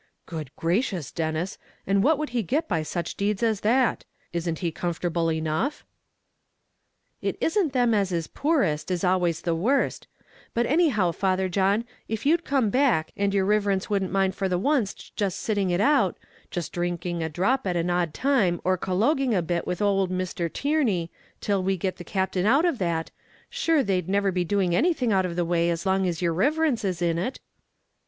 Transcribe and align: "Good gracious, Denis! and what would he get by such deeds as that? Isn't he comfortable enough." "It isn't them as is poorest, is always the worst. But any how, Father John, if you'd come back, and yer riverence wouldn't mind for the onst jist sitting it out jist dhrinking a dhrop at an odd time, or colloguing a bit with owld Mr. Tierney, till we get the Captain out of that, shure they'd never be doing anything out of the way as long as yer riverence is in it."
"Good 0.25 0.49
gracious, 0.55 1.11
Denis! 1.11 1.59
and 1.85 2.01
what 2.03 2.17
would 2.17 2.29
he 2.29 2.41
get 2.41 2.67
by 2.67 2.81
such 2.81 3.13
deeds 3.13 3.43
as 3.43 3.59
that? 3.59 4.03
Isn't 4.33 4.57
he 4.57 4.71
comfortable 4.71 5.31
enough." 5.31 5.85
"It 7.21 7.37
isn't 7.39 7.73
them 7.73 7.93
as 7.93 8.11
is 8.11 8.25
poorest, 8.25 8.89
is 8.89 9.03
always 9.03 9.41
the 9.41 9.53
worst. 9.53 10.07
But 10.55 10.65
any 10.65 10.89
how, 10.89 11.11
Father 11.11 11.47
John, 11.47 11.85
if 12.07 12.25
you'd 12.25 12.43
come 12.43 12.71
back, 12.71 13.11
and 13.15 13.31
yer 13.31 13.45
riverence 13.45 13.91
wouldn't 13.91 14.11
mind 14.11 14.33
for 14.33 14.49
the 14.49 14.57
onst 14.57 15.11
jist 15.15 15.39
sitting 15.39 15.69
it 15.69 15.79
out 15.79 16.17
jist 16.49 16.73
dhrinking 16.73 17.21
a 17.23 17.29
dhrop 17.29 17.67
at 17.67 17.75
an 17.75 17.91
odd 17.91 18.11
time, 18.11 18.59
or 18.63 18.79
colloguing 18.79 19.35
a 19.35 19.43
bit 19.43 19.67
with 19.67 19.83
owld 19.83 20.09
Mr. 20.09 20.51
Tierney, 20.51 21.11
till 21.41 21.61
we 21.61 21.77
get 21.77 21.97
the 21.97 22.03
Captain 22.03 22.47
out 22.47 22.65
of 22.65 22.79
that, 22.79 23.11
shure 23.51 23.83
they'd 23.83 24.09
never 24.09 24.31
be 24.31 24.43
doing 24.43 24.75
anything 24.75 25.13
out 25.13 25.27
of 25.27 25.35
the 25.35 25.45
way 25.45 25.69
as 25.69 25.85
long 25.85 26.07
as 26.07 26.23
yer 26.23 26.31
riverence 26.33 26.83
is 26.83 27.03
in 27.03 27.19
it." 27.19 27.39